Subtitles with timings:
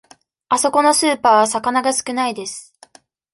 [0.49, 2.73] あそこのスーパーは魚が少ないです。